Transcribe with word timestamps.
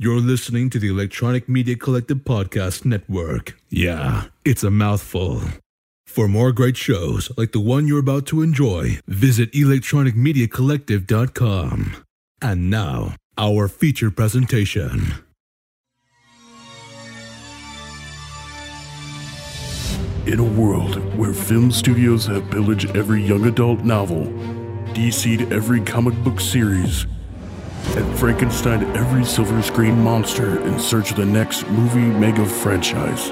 You're 0.00 0.20
listening 0.20 0.70
to 0.70 0.78
the 0.78 0.86
Electronic 0.86 1.48
Media 1.48 1.74
Collective 1.74 2.18
Podcast 2.18 2.84
Network. 2.84 3.60
Yeah, 3.68 4.26
it's 4.44 4.62
a 4.62 4.70
mouthful. 4.70 5.42
For 6.06 6.28
more 6.28 6.52
great 6.52 6.76
shows 6.76 7.32
like 7.36 7.50
the 7.50 7.58
one 7.58 7.88
you're 7.88 7.98
about 7.98 8.24
to 8.26 8.40
enjoy, 8.40 9.00
visit 9.08 9.50
electronicmediacollective.com. 9.50 12.04
And 12.40 12.70
now, 12.70 13.16
our 13.36 13.66
feature 13.66 14.12
presentation. 14.12 15.14
In 20.26 20.38
a 20.38 20.44
world 20.44 21.02
where 21.18 21.32
film 21.32 21.72
studios 21.72 22.24
have 22.26 22.48
pillaged 22.52 22.96
every 22.96 23.24
young 23.24 23.46
adult 23.46 23.80
novel, 23.80 24.26
DC'd 24.94 25.52
every 25.52 25.80
comic 25.80 26.14
book 26.22 26.38
series, 26.38 27.04
and 27.96 28.18
Frankenstein 28.18 28.84
every 28.96 29.24
silver 29.24 29.62
screen 29.62 30.00
monster 30.02 30.60
in 30.66 30.78
search 30.78 31.10
of 31.10 31.16
the 31.16 31.24
next 31.24 31.66
movie 31.68 32.00
mega 32.00 32.44
franchise. 32.44 33.28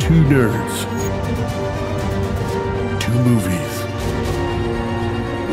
Two 0.00 0.22
nerds, 0.24 0.82
two 3.00 3.12
movies, 3.24 3.82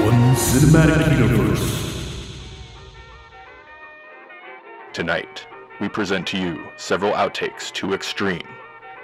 one 0.05 0.35
cinematic 0.35 1.19
universe. 1.19 1.79
Tonight, 4.91 5.47
we 5.79 5.87
present 5.87 6.27
to 6.27 6.37
you 6.37 6.67
several 6.77 7.13
outtakes 7.13 7.71
too 7.71 7.93
extreme, 7.93 8.47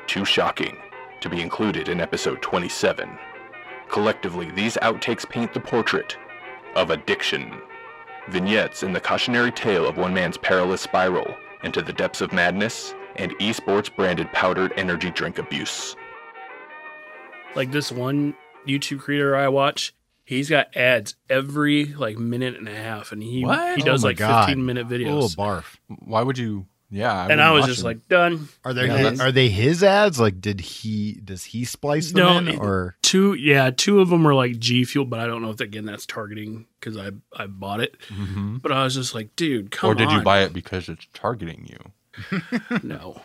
too 0.07 0.25
shocking 0.25 0.77
to 1.21 1.29
be 1.29 1.41
included 1.41 1.89
in 1.89 2.01
episode 2.01 2.41
27. 2.41 3.17
Collectively, 3.87 4.51
these 4.51 4.77
outtakes 4.81 5.29
paint 5.29 5.53
the 5.53 5.59
portrait 5.59 6.17
of 6.75 6.89
addiction. 6.89 7.51
Vignettes 8.29 8.83
in 8.83 8.93
the 8.93 8.99
cautionary 8.99 9.51
tale 9.51 9.87
of 9.87 9.97
one 9.97 10.13
man's 10.13 10.37
perilous 10.37 10.81
spiral 10.81 11.35
into 11.63 11.81
the 11.81 11.93
depths 11.93 12.21
of 12.21 12.33
madness 12.33 12.93
and 13.17 13.31
esports 13.39 13.93
branded 13.95 14.31
powdered 14.33 14.73
energy 14.77 15.09
drink 15.11 15.37
abuse. 15.37 15.95
like 17.55 17.71
this 17.71 17.91
one 17.91 18.33
YouTube 18.67 18.99
creator 18.99 19.35
I 19.35 19.47
watch, 19.47 19.93
he's 20.25 20.49
got 20.49 20.75
ads 20.75 21.15
every 21.29 21.85
like 21.93 22.17
minute 22.17 22.55
and 22.57 22.67
a 22.67 22.75
half, 22.75 23.11
and 23.11 23.21
he 23.23 23.45
What? 23.45 23.77
he 23.77 23.83
does 23.83 24.03
Oh 24.03 24.07
like 24.07 24.17
God. 24.17 24.45
fifteen 24.47 24.65
minute 24.65 24.87
videos. 24.87 25.11
Oh, 25.11 25.25
videos. 25.27 25.35
barf. 25.37 25.65
Why 25.87 26.21
would 26.23 26.37
you? 26.37 26.65
Yeah, 26.97 27.13
I 27.13 27.27
and 27.29 27.41
I 27.41 27.51
was 27.51 27.63
watch 27.63 27.69
just 27.71 27.83
like 27.83 28.07
done. 28.07 28.47
Are 28.63 28.73
they 28.73 28.87
Yeah, 28.87 29.09
his, 29.09 29.19
are 29.19 29.31
they 29.33 29.49
his 29.49 29.83
ads? 29.83 30.17
Like, 30.17 30.39
did 30.39 30.61
he 30.61 31.19
does 31.23 31.43
he 31.43 31.65
splice 31.65 32.13
them 32.13 32.23
No, 32.23 32.37
in 32.53 32.57
or 32.57 32.95
Two, 33.01 33.33
yeah, 33.33 33.69
two 33.69 33.99
of 33.99 34.07
them 34.09 34.23
were 34.23 34.33
like 34.33 34.59
G 34.59 34.85
Fuel, 34.85 35.03
but 35.05 35.19
I 35.19 35.27
don't 35.27 35.41
know 35.41 35.49
if 35.49 35.59
again 35.59 35.83
that's 35.85 36.05
targeting 36.05 36.67
because 36.79 36.95
I 36.95 37.11
I 37.35 37.47
bought 37.47 37.81
it. 37.81 37.97
Mhm. 38.07 38.61
But 38.61 38.71
I 38.71 38.83
was 38.85 38.95
just 38.95 39.13
like, 39.13 39.35
dude, 39.35 39.71
come 39.71 39.89
or 39.89 39.93
did 39.95 40.09
you 40.11 40.21
buy 40.21 40.43
it 40.43 40.53
because 40.53 40.87
it's 40.87 41.05
targeting 41.13 41.67
you? 41.69 42.39
No, 42.83 43.19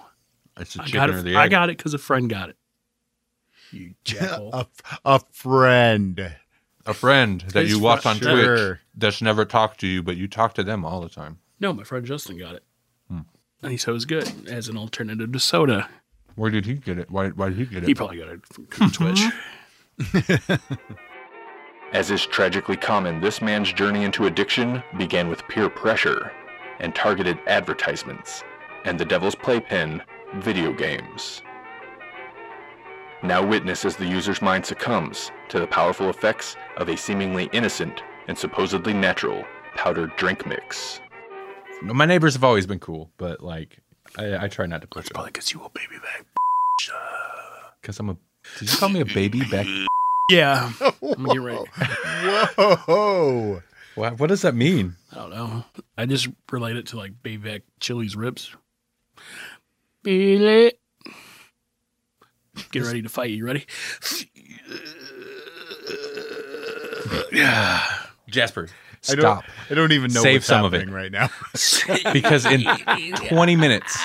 It's 0.58 0.74
a 0.74 0.82
I 0.82 0.84
chicken 0.86 0.98
got 0.98 1.10
or 1.10 1.18
it. 1.18 1.22
the 1.22 1.36
I 1.36 1.46
got 1.48 1.70
it 1.70 1.76
because 1.76 1.94
a 1.94 1.98
friend 1.98 2.28
got 2.28 2.48
it. 2.48 2.56
You 3.70 3.94
jackal. 4.02 4.50
a, 4.52 4.66
a 5.04 5.20
friend? 5.32 6.34
a 6.86 6.94
friend 6.94 7.42
that 7.52 7.62
His 7.62 7.70
you 7.72 7.78
watch 7.78 8.02
fr- 8.02 8.08
on 8.08 8.16
Sure. 8.18 8.66
Twitch 8.66 8.78
that's 8.96 9.22
never 9.22 9.44
talked 9.44 9.78
to 9.80 9.86
you, 9.86 10.02
but 10.02 10.16
you 10.16 10.26
talk 10.26 10.54
to 10.54 10.64
them 10.64 10.84
all 10.84 11.00
the 11.00 11.08
time. 11.08 11.38
no, 11.60 11.72
my 11.72 11.84
friend 11.84 12.04
Justin 12.04 12.36
got 12.36 12.56
it. 12.56 12.64
And 13.62 13.72
he 13.72 13.76
said 13.76 13.90
it 13.90 13.94
was 13.94 14.04
good 14.04 14.48
as 14.48 14.68
an 14.68 14.76
alternative 14.76 15.32
to 15.32 15.38
soda. 15.38 15.88
Where 16.36 16.50
did 16.50 16.66
he 16.66 16.74
get 16.74 16.98
it? 16.98 17.10
Why, 17.10 17.28
why 17.28 17.50
did 17.50 17.58
he 17.58 17.66
get 17.66 17.82
it? 17.82 17.86
He 17.86 17.94
probably 17.94 18.18
got 18.18 18.28
it 18.28 18.46
from 18.46 18.90
Twitch. 18.90 19.22
Mm-hmm. 19.98 20.54
As 21.92 22.10
is 22.12 22.24
tragically 22.24 22.76
common, 22.76 23.20
this 23.20 23.42
man's 23.42 23.72
journey 23.72 24.04
into 24.04 24.26
addiction 24.26 24.82
began 24.96 25.28
with 25.28 25.46
peer 25.48 25.68
pressure 25.68 26.32
and 26.78 26.94
targeted 26.94 27.38
advertisements 27.48 28.44
and 28.84 28.98
the 28.98 29.04
devil's 29.04 29.34
playpen, 29.34 30.00
video 30.36 30.72
games. 30.72 31.42
Now 33.22 33.44
witness 33.44 33.84
as 33.84 33.96
the 33.96 34.06
user's 34.06 34.40
mind 34.40 34.64
succumbs 34.64 35.30
to 35.48 35.58
the 35.58 35.66
powerful 35.66 36.08
effects 36.08 36.56
of 36.76 36.88
a 36.88 36.96
seemingly 36.96 37.50
innocent 37.52 38.02
and 38.28 38.38
supposedly 38.38 38.94
natural 38.94 39.44
powdered 39.74 40.14
drink 40.16 40.46
mix. 40.46 41.00
My 41.82 42.04
neighbors 42.06 42.34
have 42.34 42.44
always 42.44 42.66
been 42.66 42.78
cool, 42.78 43.10
but 43.18 43.42
like 43.42 43.78
I, 44.18 44.44
I 44.44 44.48
try 44.48 44.66
not 44.66 44.80
to 44.82 44.86
push 44.86 45.06
it 45.06 45.14
Probably 45.14 45.30
because 45.32 45.52
you 45.52 45.62
a 45.64 45.70
baby 45.70 45.96
back. 46.02 46.26
because 47.80 47.98
I'm 47.98 48.10
a. 48.10 48.16
Did 48.58 48.70
you 48.70 48.78
call 48.78 48.88
me 48.88 49.00
a 49.00 49.04
baby 49.06 49.42
back? 49.50 49.66
Yeah, 50.30 50.70
I'm 50.80 51.24
gonna 51.24 51.32
get 51.32 51.40
ready. 51.42 51.64
Whoa! 52.86 53.62
What, 53.96 54.20
what 54.20 54.28
does 54.28 54.42
that 54.42 54.54
mean? 54.54 54.94
I 55.10 55.16
don't 55.16 55.30
know. 55.30 55.64
I 55.98 56.06
just 56.06 56.28
relate 56.52 56.76
it 56.76 56.86
to 56.88 56.96
like 56.96 57.20
baby 57.20 57.50
back 57.50 57.62
Chili's 57.80 58.14
ribs. 58.14 58.54
Feel 60.04 60.46
it. 60.46 60.78
Get 62.70 62.84
ready 62.84 63.02
to 63.02 63.08
fight. 63.08 63.30
You 63.30 63.44
ready? 63.44 63.66
Yeah. 67.32 67.82
Jasper, 68.28 68.68
I 69.08 69.14
don't, 69.14 69.20
stop. 69.22 69.44
I 69.70 69.74
don't 69.74 69.92
even 69.92 70.12
know 70.12 70.22
Save 70.22 70.36
what's 70.36 70.46
some 70.46 70.64
of 70.64 70.72
happening 70.72 70.92
it. 70.94 70.96
right 70.96 71.10
now. 71.12 71.30
because 72.12 72.44
in 72.46 72.62
20 73.28 73.56
minutes, 73.56 73.98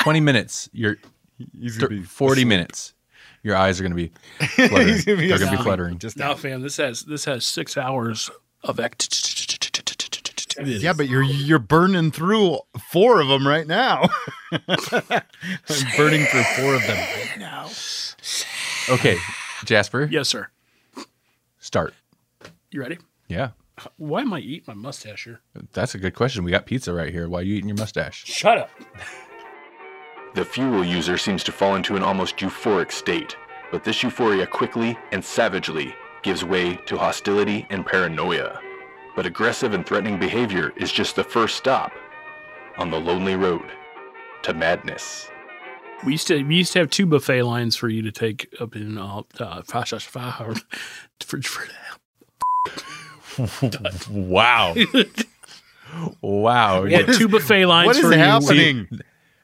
20 0.00 0.20
minutes, 0.20 0.68
you're 0.72 0.96
He's 1.58 1.76
thir- 1.76 1.88
gonna 1.88 2.00
be 2.00 2.06
40 2.06 2.44
minutes, 2.44 2.94
your 3.42 3.56
eyes 3.56 3.78
are 3.78 3.82
going 3.84 3.92
to 3.96 3.96
be 3.96 4.10
fluttering. 4.46 5.00
Gonna 5.04 5.18
be 5.18 5.28
They're 5.28 5.38
going 5.38 5.50
to 5.52 5.56
be 5.58 5.62
fluttering. 5.62 5.98
Just 5.98 6.16
Now, 6.16 6.34
fam, 6.34 6.62
this 6.62 6.76
has 6.78 7.02
this 7.04 7.24
has 7.26 7.44
six 7.44 7.76
hours 7.76 8.30
of 8.64 8.80
act. 8.80 9.14
yeah, 10.64 10.92
but 10.92 11.08
you're 11.08 11.22
you're 11.22 11.58
burning 11.60 12.10
through 12.10 12.58
four 12.90 13.20
of 13.20 13.28
them 13.28 13.46
right 13.46 13.66
now. 13.66 14.08
I'm 14.52 15.22
burning 15.96 16.24
through 16.24 16.42
four 16.56 16.74
of 16.74 16.82
them 16.86 16.96
right 16.96 17.36
now. 17.38 17.68
Okay, 18.88 19.16
Jasper, 19.64 20.08
Yes, 20.10 20.28
sir. 20.28 20.48
start. 21.60 21.94
You 22.72 22.80
ready? 22.80 22.98
Yeah, 23.28 23.50
Why 23.96 24.22
am 24.22 24.32
I 24.32 24.40
eating 24.40 24.64
my 24.66 24.74
mustache 24.74 25.24
here? 25.24 25.40
that's 25.72 25.94
a 25.94 25.98
good 25.98 26.14
question. 26.14 26.44
We 26.44 26.50
got 26.50 26.66
pizza 26.66 26.92
right 26.92 27.12
here. 27.12 27.28
Why 27.28 27.40
are 27.40 27.42
you 27.42 27.54
eating 27.54 27.68
your 27.68 27.76
mustache? 27.76 28.24
Shut 28.24 28.58
up. 28.58 28.70
The 30.34 30.44
fuel 30.44 30.84
user 30.84 31.18
seems 31.18 31.42
to 31.44 31.52
fall 31.52 31.74
into 31.74 31.96
an 31.96 32.02
almost 32.02 32.36
euphoric 32.36 32.92
state, 32.92 33.36
but 33.72 33.82
this 33.82 34.02
euphoria 34.02 34.46
quickly 34.46 34.96
and 35.10 35.24
savagely 35.24 35.94
gives 36.22 36.44
way 36.44 36.76
to 36.86 36.96
hostility 36.96 37.66
and 37.70 37.84
paranoia. 37.84 38.60
But 39.16 39.26
aggressive 39.26 39.72
and 39.72 39.84
threatening 39.84 40.18
behavior 40.18 40.72
is 40.76 40.92
just 40.92 41.16
the 41.16 41.24
first 41.24 41.56
stop 41.56 41.92
on 42.76 42.90
the 42.90 43.00
lonely 43.00 43.36
road 43.36 43.64
to 44.42 44.54
madness. 44.54 45.28
We 46.04 46.12
used 46.12 46.28
to 46.28 46.42
we 46.44 46.56
used 46.56 46.72
to 46.74 46.78
have 46.78 46.90
two 46.90 47.06
buffet 47.06 47.42
lines 47.42 47.74
for 47.74 47.88
you 47.88 48.02
to 48.02 48.12
take 48.12 48.54
up 48.60 48.76
in 48.76 48.98
uh, 48.98 49.22
uh 49.40 49.62
for, 49.62 49.84
for, 51.20 51.42
for, 51.42 51.66
Wow. 54.10 54.74
wow. 56.20 56.82
we 56.82 56.92
had 56.92 57.12
two 57.14 57.28
buffet 57.28 57.66
lines 57.66 57.86
What 57.86 57.96
is 57.96 58.02
for 58.02 58.12
you. 58.12 58.18
happening? 58.18 58.88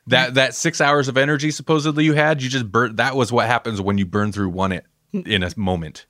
That 0.08 0.34
that 0.34 0.54
six 0.54 0.80
hours 0.80 1.08
of 1.08 1.16
energy 1.16 1.50
supposedly 1.50 2.04
you 2.04 2.12
had, 2.12 2.42
you 2.42 2.50
just 2.50 2.70
burnt. 2.70 2.98
That 2.98 3.16
was 3.16 3.32
what 3.32 3.46
happens 3.46 3.80
when 3.80 3.96
you 3.96 4.04
burn 4.04 4.32
through 4.32 4.50
one 4.50 4.72
it 4.72 4.84
in 5.12 5.42
a 5.42 5.50
moment. 5.56 6.04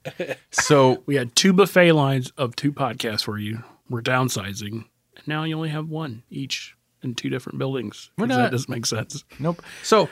So 0.51 1.03
We 1.07 1.15
had 1.15 1.37
two 1.37 1.53
buffet 1.53 1.93
lines 1.93 2.33
of 2.37 2.57
two 2.57 2.73
podcasts 2.73 3.23
for 3.23 3.39
you. 3.39 3.63
We're 3.89 4.03
downsizing. 4.03 4.73
And 5.17 5.29
now 5.29 5.45
you 5.45 5.55
only 5.57 5.69
have 5.69 5.89
one 5.89 6.25
each 6.31 6.75
in 7.03 7.15
two 7.15 7.29
different 7.29 7.59
buildings. 7.59 8.11
We're 8.19 8.27
'Cause 8.27 8.37
not- 8.37 8.43
That 8.45 8.51
doesn't 8.53 8.71
make 8.71 8.87
sense. 8.87 9.23
nope. 9.39 9.63
So 9.85 10.09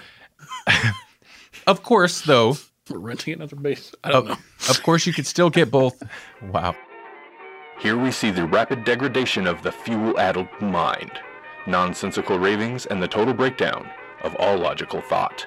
of 1.66 1.82
course, 1.82 2.20
though, 2.22 2.56
We're 2.88 2.98
renting 2.98 3.34
another 3.34 3.56
base. 3.56 3.94
I 4.04 4.10
don't 4.12 4.22
of, 4.22 4.28
know. 4.28 4.36
of 4.70 4.82
course, 4.84 5.06
you 5.06 5.12
could 5.12 5.26
still 5.26 5.50
get 5.50 5.70
both. 5.72 6.00
Wow. 6.42 6.76
Here 7.82 7.98
we 7.98 8.12
see 8.12 8.30
the 8.30 8.46
rapid 8.46 8.84
degradation 8.84 9.46
of 9.48 9.62
the 9.62 9.72
fuel-addled 9.72 10.46
mind, 10.60 11.10
nonsensical 11.66 12.38
ravings, 12.38 12.86
and 12.86 13.02
the 13.02 13.08
total 13.08 13.34
breakdown 13.34 13.90
of 14.22 14.36
all 14.36 14.56
logical 14.56 15.00
thought. 15.00 15.44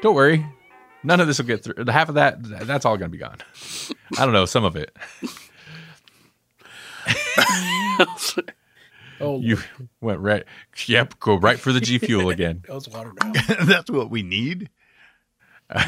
Don't 0.00 0.14
worry. 0.14 0.46
None 1.02 1.18
of 1.20 1.26
this 1.26 1.38
will 1.38 1.46
get 1.46 1.64
through. 1.64 1.84
Half 1.88 2.10
of 2.10 2.14
that, 2.14 2.36
that's 2.66 2.84
all 2.84 2.96
going 2.96 3.10
to 3.10 3.16
be 3.16 3.18
gone. 3.18 3.38
I 4.16 4.24
don't 4.24 4.34
know. 4.34 4.46
Some 4.46 4.64
of 4.64 4.76
it. 4.76 4.96
Oh, 9.20 9.38
You 9.38 9.58
went 10.00 10.20
right. 10.20 10.44
Yep. 10.86 11.20
Go 11.20 11.36
right 11.36 11.58
for 11.58 11.72
the 11.72 11.80
G 11.80 11.98
Fuel 11.98 12.30
again. 12.30 12.62
that 12.66 12.74
was 12.74 12.88
watered 12.88 13.16
down. 13.16 13.34
That's 13.66 13.90
what 13.90 14.10
we 14.10 14.22
need. 14.22 14.70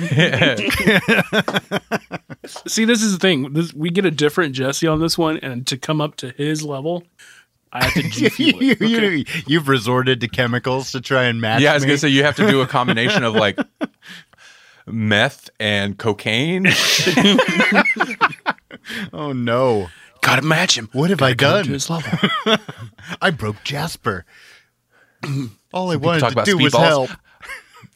See, 2.66 2.84
this 2.84 3.02
is 3.02 3.12
the 3.12 3.18
thing. 3.20 3.52
This, 3.52 3.72
we 3.74 3.90
get 3.90 4.04
a 4.04 4.10
different 4.10 4.54
Jesse 4.54 4.86
on 4.86 5.00
this 5.00 5.18
one, 5.18 5.38
and 5.38 5.66
to 5.66 5.76
come 5.76 6.00
up 6.00 6.16
to 6.16 6.30
his 6.30 6.62
level, 6.62 7.04
I 7.72 7.84
have 7.84 7.94
to 7.94 8.02
G 8.10 8.28
fuel 8.28 8.62
you, 8.62 8.72
it. 8.72 8.82
Okay? 8.82 9.24
you, 9.46 9.58
have 9.58 9.68
resorted 9.68 10.20
to 10.20 10.28
chemicals 10.28 10.92
to 10.92 11.00
try 11.00 11.24
and 11.24 11.40
match. 11.40 11.62
yeah, 11.62 11.72
I 11.72 11.74
was 11.74 11.82
me. 11.82 11.88
going 11.88 11.96
to 11.96 12.00
say 12.00 12.08
you 12.08 12.22
have 12.24 12.36
to 12.36 12.46
do 12.46 12.60
a 12.60 12.66
combination 12.66 13.24
of 13.24 13.34
like 13.34 13.58
meth 14.86 15.50
and 15.58 15.98
cocaine. 15.98 16.66
Oh 19.12 19.32
no! 19.32 19.88
Gotta 20.22 20.42
match 20.42 20.76
him. 20.76 20.88
What 20.92 21.10
have 21.10 21.22
I 21.22 21.34
Come 21.34 21.48
up 21.48 21.54
done? 21.56 21.64
to 21.66 21.72
his 21.72 21.88
level. 21.90 22.18
I 23.20 23.30
broke 23.30 23.62
Jasper. 23.64 24.24
All 25.72 25.90
I 25.90 25.96
wanted 25.96 26.28
to 26.34 26.42
do 26.44 26.58
was 26.58 26.72
speedballs. 26.72 26.86
help. 26.86 27.10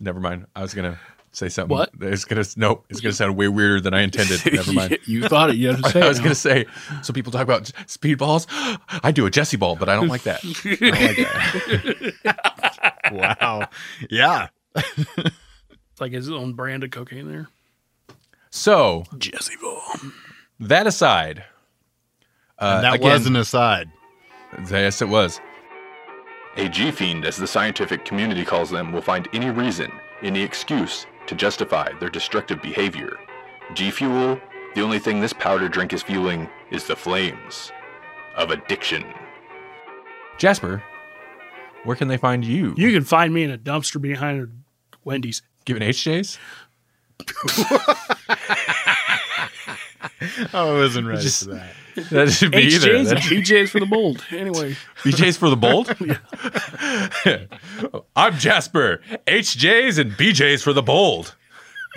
Never 0.00 0.20
mind. 0.20 0.46
I 0.54 0.62
was 0.62 0.74
gonna 0.74 0.98
say 1.36 1.48
something. 1.50 1.76
What? 1.76 1.90
It's 2.00 2.24
gonna 2.24 2.44
nope. 2.56 2.86
It's 2.88 3.00
gonna 3.00 3.12
sound 3.12 3.36
way 3.36 3.48
weirder 3.48 3.80
than 3.80 3.94
I 3.94 4.02
intended. 4.02 4.40
Never 4.52 4.72
mind. 4.72 4.98
you 5.04 5.28
thought 5.28 5.50
it. 5.50 5.56
You 5.56 5.68
had 5.72 5.84
to 5.84 5.90
say 5.90 6.00
I 6.00 6.06
it 6.06 6.08
was 6.08 6.18
now. 6.18 6.24
gonna 6.24 6.34
say. 6.34 6.66
So 7.02 7.12
people 7.12 7.30
talk 7.30 7.42
about 7.42 7.64
speedballs. 7.86 8.46
I 9.02 9.12
do 9.12 9.26
a 9.26 9.30
Jesse 9.30 9.56
ball, 9.56 9.76
but 9.76 9.88
I 9.88 9.94
don't 9.94 10.08
like 10.08 10.22
that. 10.22 10.40
I 10.44 10.54
don't 10.80 10.92
like 10.92 12.24
that. 12.24 12.42
Wow. 13.12 13.68
Yeah. 14.10 14.48
It's 14.74 16.00
like 16.00 16.10
his 16.10 16.28
own 16.28 16.54
brand 16.54 16.82
of 16.82 16.90
cocaine 16.90 17.28
there. 17.30 17.46
So 18.50 19.04
Jesse 19.16 19.54
Ball. 19.62 19.80
that 20.58 20.88
aside, 20.88 21.44
uh, 22.58 22.80
that 22.80 22.94
again, 22.94 23.12
was 23.12 23.26
an 23.26 23.36
aside. 23.36 23.88
yes, 24.68 25.00
it 25.00 25.08
was. 25.08 25.40
A 26.56 26.68
G 26.68 26.90
fiend, 26.90 27.24
as 27.24 27.36
the 27.36 27.46
scientific 27.46 28.04
community 28.04 28.44
calls 28.44 28.70
them, 28.70 28.90
will 28.92 29.02
find 29.02 29.28
any 29.32 29.50
reason, 29.50 29.92
any 30.20 30.42
excuse 30.42 31.06
to 31.26 31.34
justify 31.34 31.93
their 31.99 32.11
destructive 32.11 32.62
behavior. 32.62 33.17
G 33.75 33.90
Fuel, 33.90 34.40
the 34.75 34.82
only 34.82 34.99
thing 34.99 35.20
this 35.20 35.32
powder 35.32 35.69
drink 35.69 35.93
is 35.93 36.02
fueling 36.02 36.49
is 36.70 36.87
the 36.87 36.96
flames 36.96 37.73
of 38.37 38.50
addiction. 38.50 39.05
Jasper, 40.38 40.82
where 41.84 41.96
can 41.96 42.08
they 42.08 42.17
find 42.17 42.44
you? 42.44 42.75
You 42.76 42.93
can 42.93 43.05
find 43.05 43.32
me 43.32 43.43
in 43.43 43.50
a 43.50 43.58
dumpster 43.58 44.00
behind 44.00 44.43
a 44.43 44.49
Wendy's. 45.05 45.43
Giving 45.64 45.82
HJs? 45.82 46.38
Oh, 50.55 50.76
I 50.76 50.78
wasn't 50.81 51.06
ready 51.06 51.23
Just- 51.23 51.44
for 51.44 51.55
that. 51.55 51.73
That 52.11 52.31
should 52.31 52.52
be 52.52 52.58
either. 52.58 52.90
HJ's 52.90 53.11
and 53.11 53.19
That- 53.20 53.25
BJ's 53.25 53.70
for 53.70 53.81
the 53.81 53.87
bold. 53.87 54.23
Anyway, 54.31 54.76
BJ's 55.02 55.38
for 55.38 55.49
the 55.49 55.56
bold? 55.56 55.88
I'm 58.17 58.34
Jasper. 58.38 59.00
HJ's 59.26 59.96
and 59.99 60.12
BJ's 60.12 60.62
for 60.62 60.75
the 60.75 60.82
bold. 60.82 61.34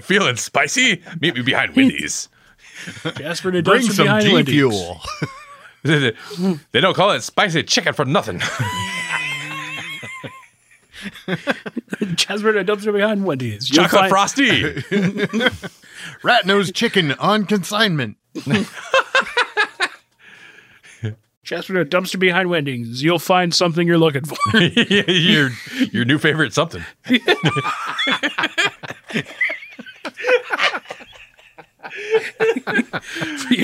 Feeling 0.02 0.38
spicy? 0.38 1.04
Meet 1.20 1.36
me 1.36 1.42
behind 1.42 1.76
Wendy's. 1.76 2.30
Jasper 3.18 3.52
to 3.52 3.62
Bring 3.62 3.82
some 3.82 4.06
behind 4.06 4.26
G 4.26 4.34
Wendy's. 4.34 4.54
Fuel. 4.56 5.02
they 5.84 6.80
don't 6.80 6.94
call 6.96 7.12
it 7.12 7.20
spicy 7.22 7.64
chicken 7.64 7.94
for 7.94 8.06
nothing. 8.06 8.40
Jasper 12.16 12.54
to 12.54 12.64
dumpster 12.64 12.94
behind 12.94 13.26
Wendy's. 13.26 13.70
You'll 13.70 13.84
Chocolate 13.88 14.10
find- 14.10 14.10
frosty. 14.10 14.84
Rat 16.24 16.46
nose 16.46 16.72
chicken 16.72 17.12
on 17.14 17.46
consignment. 17.46 18.16
Jasper 21.44 21.84
to 21.84 21.86
dumpster 21.86 22.20
behind 22.20 22.50
Wendy's. 22.50 23.02
You'll 23.02 23.18
find 23.18 23.54
something 23.54 23.88
you're 23.88 23.98
looking 23.98 24.24
for. 24.24 24.38
your 24.60 25.50
your 25.92 26.06
new 26.06 26.20
favorite 26.20 26.54
something. 26.54 26.84
your, 27.10 27.26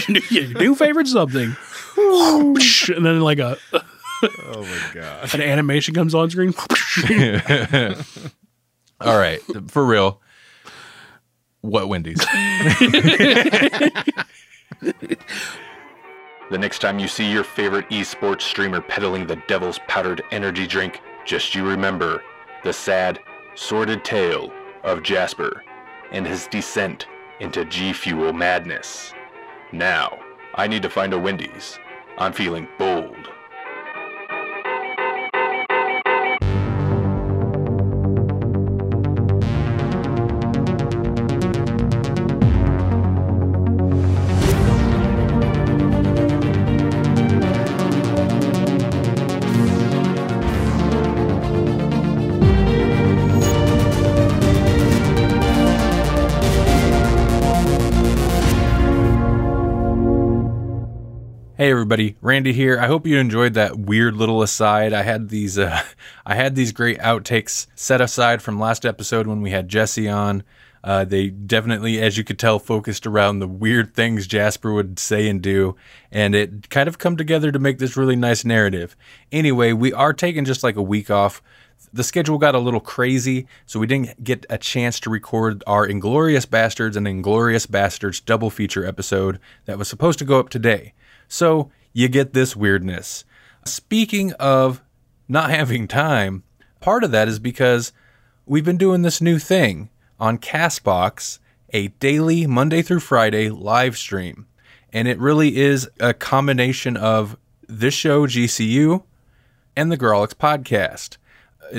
new, 0.10 0.22
your 0.32 0.48
new 0.60 0.74
favorite 0.76 1.08
something. 1.08 1.56
and 1.98 3.06
then 3.06 3.20
like 3.22 3.38
a 3.40 3.58
Oh 4.24 4.62
my 4.62 4.90
god. 4.94 5.34
an 5.34 5.42
animation 5.42 5.94
comes 5.94 6.16
on 6.16 6.30
screen. 6.30 6.54
All 9.02 9.18
right, 9.18 9.42
for 9.68 9.86
real. 9.86 10.22
What 11.62 11.90
Wendy's? 11.90 12.26
The 16.52 16.60
next 16.60 16.78
time 16.78 17.00
you 17.00 17.08
see 17.08 17.32
your 17.32 17.44
favorite 17.44 17.90
esports 17.90 18.42
streamer 18.42 18.80
peddling 18.80 19.26
the 19.26 19.42
devil's 19.48 19.80
powdered 19.88 20.22
energy 20.30 20.68
drink, 20.68 21.02
just 21.26 21.56
you 21.56 21.68
remember 21.68 22.24
the 22.64 22.72
sad, 22.72 23.20
sordid 23.56 24.04
tale 24.04 24.54
of 24.84 25.02
Jasper 25.02 25.64
and 26.12 26.26
his 26.28 26.46
descent 26.46 27.08
into 27.40 27.66
G 27.66 27.94
Fuel 27.94 28.32
madness. 28.32 29.12
Now, 29.72 30.20
I 30.54 30.68
need 30.68 30.84
to 30.84 30.90
find 30.90 31.14
a 31.14 31.20
Wendy's. 31.20 31.80
I'm 32.20 32.32
feeling 32.32 32.68
bold. 32.78 33.32
Hey 61.58 61.72
everybody, 61.72 62.18
Randy 62.20 62.52
here. 62.52 62.78
I 62.78 62.88
hope 62.88 63.08
you 63.08 63.18
enjoyed 63.18 63.54
that 63.54 63.80
weird 63.80 64.18
little 64.18 64.42
aside. 64.42 64.92
I 64.92 65.04
had 65.04 65.30
these 65.30 65.58
uh, 65.58 65.84
I 66.26 66.36
had 66.36 66.54
these 66.54 66.74
great 66.74 67.00
outtakes 67.00 67.68
set 67.76 68.02
aside 68.02 68.42
from 68.42 68.60
last 68.60 68.86
episode 68.86 69.26
when 69.26 69.40
we 69.40 69.52
had 69.52 69.70
Jesse 69.70 70.10
on. 70.10 70.44
Uh, 70.84 71.06
they 71.06 71.30
definitely, 71.30 72.02
as 72.02 72.18
you 72.18 72.26
could 72.26 72.38
tell, 72.38 72.60
focused 72.60 73.08
around 73.08 73.40
the 73.40 73.48
weird 73.48 73.96
things 73.96 74.28
Jasper 74.28 74.74
would 74.74 75.00
say 75.00 75.30
and 75.30 75.42
do, 75.42 75.78
and 76.12 76.36
it 76.36 76.70
kind 76.70 76.90
of 76.90 76.98
come 76.98 77.16
together 77.16 77.54
to 77.54 77.58
make 77.58 77.80
this 77.80 77.96
really 77.96 78.18
nice 78.18 78.44
narrative. 78.44 78.98
Anyway, 79.32 79.72
we 79.72 79.94
are 79.94 80.12
taking 80.12 80.44
just 80.44 80.62
like 80.62 80.76
a 80.76 80.84
week 80.84 81.10
off. 81.10 81.42
The 81.94 82.04
schedule 82.04 82.38
got 82.38 82.56
a 82.56 82.60
little 82.60 82.82
crazy, 82.82 83.48
so 83.66 83.80
we 83.80 83.88
didn't 83.88 84.22
get 84.26 84.46
a 84.50 84.58
chance 84.58 85.00
to 85.00 85.10
record 85.10 85.64
our 85.66 85.88
Inglorious 85.88 86.46
Bastards 86.46 86.98
and 86.98 87.08
Inglorious 87.08 87.66
Bastards 87.66 88.20
double 88.20 88.50
feature 88.50 88.86
episode 88.86 89.40
that 89.64 89.78
was 89.78 89.88
supposed 89.88 90.20
to 90.20 90.26
go 90.26 90.38
up 90.38 90.50
today. 90.50 90.92
So 91.28 91.72
you 91.94 92.08
get 92.08 92.34
this 92.34 92.56
weirdness. 92.56 93.26
Speaking 93.66 94.34
of 94.34 94.82
not 95.28 95.50
having 95.50 95.88
time, 95.88 96.44
part 96.82 97.04
of 97.04 97.12
that 97.12 97.28
is 97.28 97.40
because 97.40 97.92
we've 98.46 98.66
been 98.66 98.78
doing 98.78 99.02
this 99.02 99.22
new 99.22 99.40
thing 99.40 99.90
on 100.20 100.38
Castbox, 100.38 101.40
a 101.72 101.88
daily 101.88 102.48
Monday 102.48 102.82
through 102.82 103.00
Friday 103.00 103.50
live 103.50 103.98
stream. 103.98 104.48
And 104.94 105.08
it 105.08 105.20
really 105.20 105.58
is 105.58 105.90
a 106.00 106.14
combination 106.14 106.96
of 106.96 107.38
this 107.68 107.94
show, 107.94 108.28
GCU, 108.28 109.04
and 109.76 109.92
the 109.92 109.98
Grawlix 109.98 110.34
podcast. 110.34 111.18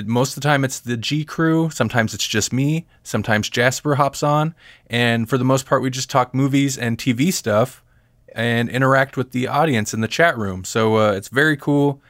Most 0.04 0.36
of 0.36 0.42
the 0.42 0.48
time, 0.48 0.64
it's 0.64 0.80
the 0.80 0.96
G 0.96 1.24
crew. 1.24 1.70
Sometimes 1.70 2.12
it's 2.12 2.26
just 2.26 2.52
me. 2.52 2.86
Sometimes 3.02 3.48
Jasper 3.48 3.94
hops 3.94 4.22
on. 4.22 4.54
And 4.88 5.28
for 5.28 5.38
the 5.38 5.44
most 5.44 5.64
part, 5.64 5.80
we 5.80 5.90
just 5.90 6.10
talk 6.10 6.34
movies 6.34 6.76
and 6.76 6.98
TV 6.98 7.32
stuff 7.32 7.82
and 8.36 8.68
interact 8.68 9.16
with 9.16 9.32
the 9.32 9.48
audience 9.48 9.94
in 9.94 10.02
the 10.02 10.08
chat 10.08 10.36
room. 10.36 10.62
So 10.62 10.96
uh, 10.96 11.12
it's 11.12 11.28
very 11.28 11.56
cool. 11.56 12.02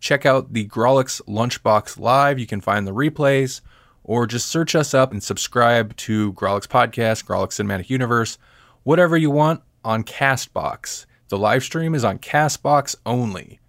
Check 0.00 0.24
out 0.24 0.54
the 0.54 0.66
Grawlix 0.66 1.20
Lunchbox 1.28 1.98
Live. 1.98 2.38
You 2.38 2.46
can 2.46 2.62
find 2.62 2.86
the 2.86 2.94
replays, 2.94 3.60
or 4.02 4.26
just 4.26 4.48
search 4.48 4.74
us 4.74 4.94
up 4.94 5.12
and 5.12 5.22
subscribe 5.22 5.94
to 5.96 6.32
Grawlix 6.32 6.66
Podcast, 6.66 7.24
Grawlix 7.26 7.60
Cinematic 7.60 7.90
Universe, 7.90 8.38
whatever 8.82 9.16
you 9.16 9.30
want 9.30 9.60
on 9.84 10.04
Castbox. 10.04 11.04
The 11.28 11.38
live 11.38 11.62
stream 11.62 11.94
is 11.94 12.04
on 12.04 12.18
Castbox 12.18 12.96
only. 13.04 13.60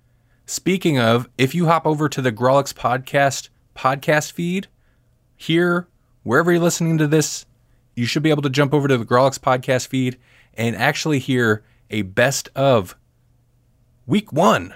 Speaking 0.45 0.97
of, 0.97 1.27
if 1.37 1.53
you 1.53 1.65
hop 1.65 1.85
over 1.85 2.07
to 2.07 2.21
the 2.21 2.31
Grawlix 2.31 2.73
Podcast 2.73 3.49
podcast 3.75 4.31
feed, 4.31 4.67
here, 5.35 5.87
wherever 6.23 6.51
you're 6.51 6.61
listening 6.61 6.97
to 6.99 7.07
this, 7.07 7.45
you 7.95 8.05
should 8.05 8.23
be 8.23 8.29
able 8.29 8.41
to 8.43 8.49
jump 8.49 8.73
over 8.73 8.87
to 8.87 8.97
the 8.97 9.05
Grawlix 9.05 9.37
podcast 9.37 9.87
feed 9.87 10.17
and 10.53 10.75
actually 10.75 11.19
hear 11.19 11.63
a 11.89 12.03
best 12.03 12.49
of 12.55 12.95
week 14.05 14.31
one 14.31 14.75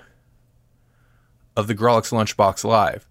of 1.55 1.67
the 1.67 1.75
Grawlix 1.75 2.11
Lunchbox 2.11 2.63
Live. 2.63 3.07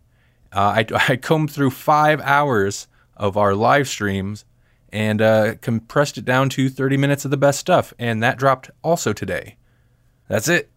Uh, 0.53 0.85
I, 0.85 0.87
I 1.09 1.17
combed 1.17 1.51
through 1.51 1.71
five 1.71 2.21
hours 2.21 2.89
of 3.17 3.37
our 3.37 3.55
live 3.55 3.89
streams 3.89 4.45
and 4.93 5.23
uh, 5.23 5.55
compressed 5.61 6.19
it 6.19 6.25
down 6.25 6.49
to 6.51 6.69
30 6.69 6.97
minutes 6.97 7.25
of 7.25 7.31
the 7.31 7.37
best 7.37 7.59
stuff, 7.59 7.95
and 7.99 8.23
that 8.23 8.39
dropped 8.39 8.71
also 8.83 9.13
today. 9.13 9.57
That's 10.29 10.49
it. 10.49 10.72